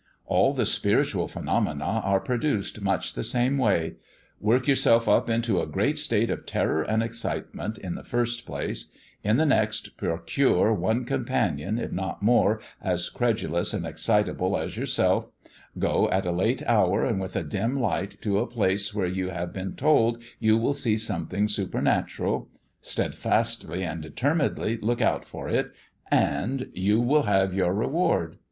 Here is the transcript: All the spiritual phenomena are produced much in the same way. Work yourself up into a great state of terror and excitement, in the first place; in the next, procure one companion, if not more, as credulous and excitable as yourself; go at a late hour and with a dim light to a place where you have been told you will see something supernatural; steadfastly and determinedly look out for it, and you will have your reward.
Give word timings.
All 0.25 0.55
the 0.55 0.65
spiritual 0.65 1.27
phenomena 1.27 1.85
are 2.03 2.19
produced 2.19 2.81
much 2.81 3.13
in 3.13 3.19
the 3.19 3.23
same 3.23 3.59
way. 3.59 3.97
Work 4.39 4.65
yourself 4.67 5.07
up 5.07 5.29
into 5.29 5.61
a 5.61 5.67
great 5.67 5.99
state 5.99 6.31
of 6.31 6.47
terror 6.47 6.81
and 6.81 7.03
excitement, 7.03 7.77
in 7.77 7.93
the 7.93 8.03
first 8.03 8.47
place; 8.47 8.91
in 9.23 9.37
the 9.37 9.45
next, 9.45 9.97
procure 9.97 10.73
one 10.73 11.05
companion, 11.05 11.77
if 11.77 11.91
not 11.91 12.23
more, 12.23 12.59
as 12.81 13.09
credulous 13.09 13.75
and 13.75 13.85
excitable 13.85 14.57
as 14.57 14.75
yourself; 14.75 15.29
go 15.77 16.09
at 16.09 16.25
a 16.25 16.31
late 16.31 16.63
hour 16.65 17.05
and 17.05 17.21
with 17.21 17.35
a 17.35 17.43
dim 17.43 17.79
light 17.79 18.17
to 18.23 18.39
a 18.39 18.47
place 18.47 18.95
where 18.95 19.05
you 19.05 19.29
have 19.29 19.53
been 19.53 19.75
told 19.75 20.17
you 20.39 20.57
will 20.57 20.73
see 20.73 20.97
something 20.97 21.47
supernatural; 21.47 22.49
steadfastly 22.81 23.83
and 23.83 24.01
determinedly 24.01 24.77
look 24.77 24.99
out 24.99 25.25
for 25.25 25.47
it, 25.47 25.71
and 26.09 26.71
you 26.73 26.99
will 26.99 27.21
have 27.21 27.53
your 27.53 27.71
reward. 27.71 28.37